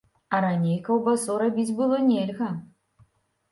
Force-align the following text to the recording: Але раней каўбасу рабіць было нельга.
Але 0.37 0.39
раней 0.45 0.79
каўбасу 0.87 1.37
рабіць 1.43 1.75
было 1.83 2.01
нельга. 2.09 2.51